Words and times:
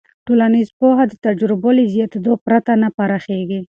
ټولنیز 0.27 0.67
پوهه 0.79 1.03
د 1.07 1.13
تجربو 1.25 1.69
له 1.77 1.83
زیاتېدو 1.93 2.33
پرته 2.45 2.71
نه 2.81 2.89
پراخېږي. 2.97 3.61